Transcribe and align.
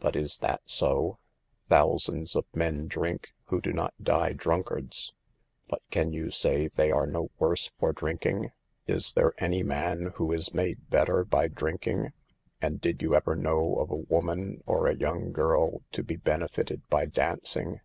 But 0.00 0.16
is 0.16 0.38
that 0.38 0.62
so? 0.64 1.18
Thousands 1.68 2.34
of 2.34 2.46
men 2.52 2.88
drink 2.88 3.28
who 3.44 3.60
do 3.60 3.72
not 3.72 3.94
die 4.02 4.32
drunkards, 4.32 5.14
but 5.68 5.82
can 5.92 6.12
you 6.12 6.32
say 6.32 6.66
they 6.66 6.90
are 6.90 7.06
no 7.06 7.30
worse 7.38 7.70
for 7.78 7.92
drinking? 7.92 8.50
Is 8.88 9.12
there 9.12 9.34
any 9.38 9.62
man 9.62 10.14
who 10.16 10.32
is 10.32 10.52
made 10.52 10.90
better 10.90 11.24
by 11.24 11.46
drink 11.46 11.86
ing? 11.86 12.12
And 12.60 12.80
did 12.80 13.02
you 13.02 13.14
ever 13.14 13.36
know 13.36 13.76
of 13.76 13.92
a 13.92 13.96
woman 13.96 14.64
or 14.66 14.88
a 14.88 14.96
young 14.98 15.30
girl 15.30 15.82
to 15.92 16.02
be 16.02 16.16
benefited 16.16 16.84
by 16.88 17.06
dancing? 17.06 17.78